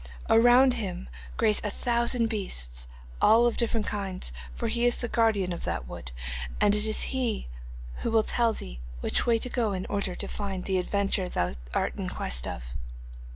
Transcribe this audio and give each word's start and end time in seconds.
Around 0.31 0.73
him 0.73 1.09
graze 1.37 1.61
a 1.63 1.69
thousand 1.69 2.25
beasts, 2.25 2.87
all 3.21 3.45
of 3.45 3.55
different 3.55 3.85
kinds, 3.85 4.33
for 4.55 4.67
he 4.67 4.83
is 4.87 4.97
the 4.97 5.07
guardian 5.07 5.53
of 5.53 5.63
that 5.65 5.87
wood, 5.87 6.09
and 6.59 6.73
it 6.73 6.87
is 6.87 7.01
he 7.13 7.49
who 7.97 8.09
will 8.09 8.23
tell 8.23 8.51
thee 8.51 8.79
which 9.01 9.27
way 9.27 9.37
to 9.37 9.47
go 9.47 9.73
in 9.73 9.85
order 9.85 10.15
to 10.15 10.27
find 10.27 10.65
the 10.65 10.79
adventure 10.79 11.29
thou 11.29 11.53
art 11.75 11.97
in 11.97 12.09
quest 12.09 12.47
of." 12.47 12.63